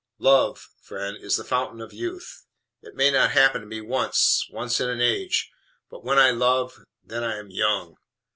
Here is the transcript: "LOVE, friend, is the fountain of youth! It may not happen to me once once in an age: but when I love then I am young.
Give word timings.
"LOVE, 0.17 0.69
friend, 0.81 1.15
is 1.15 1.35
the 1.37 1.43
fountain 1.43 1.79
of 1.79 1.93
youth! 1.93 2.47
It 2.81 2.95
may 2.95 3.11
not 3.11 3.33
happen 3.33 3.61
to 3.61 3.67
me 3.67 3.81
once 3.81 4.47
once 4.49 4.79
in 4.79 4.89
an 4.89 4.99
age: 4.99 5.51
but 5.91 6.03
when 6.03 6.17
I 6.17 6.31
love 6.31 6.79
then 7.03 7.23
I 7.23 7.37
am 7.37 7.51
young. 7.51 7.97